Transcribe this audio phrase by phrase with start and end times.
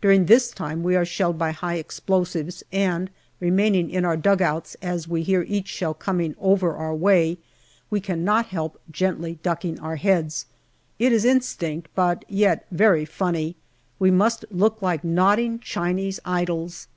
[0.00, 4.78] During this time we are shelled by high ex plosives, and remaining in our dugouts,
[4.80, 7.36] as we hear each shell coming over our way
[7.90, 10.46] we cannot help gently ducking our heads.
[10.98, 13.56] It is instinct, but yet very funny.
[13.98, 16.88] We must look like nodding Chinese idols.